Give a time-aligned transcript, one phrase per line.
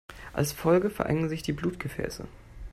[0.33, 2.27] Als Folge verengen sich die Blutgefäße.